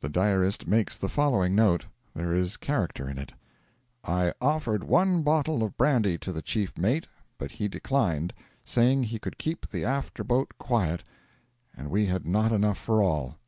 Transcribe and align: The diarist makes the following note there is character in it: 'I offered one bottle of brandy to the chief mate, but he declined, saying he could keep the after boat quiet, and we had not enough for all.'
The 0.00 0.08
diarist 0.08 0.66
makes 0.66 0.96
the 0.98 1.08
following 1.08 1.54
note 1.54 1.86
there 2.12 2.32
is 2.32 2.56
character 2.56 3.08
in 3.08 3.18
it: 3.18 3.34
'I 4.02 4.32
offered 4.40 4.82
one 4.82 5.22
bottle 5.22 5.62
of 5.62 5.76
brandy 5.76 6.18
to 6.18 6.32
the 6.32 6.42
chief 6.42 6.76
mate, 6.76 7.06
but 7.38 7.52
he 7.52 7.68
declined, 7.68 8.32
saying 8.64 9.04
he 9.04 9.20
could 9.20 9.38
keep 9.38 9.68
the 9.70 9.84
after 9.84 10.24
boat 10.24 10.54
quiet, 10.58 11.04
and 11.72 11.88
we 11.88 12.06
had 12.06 12.26
not 12.26 12.50
enough 12.50 12.78
for 12.78 13.00
all.' 13.00 13.38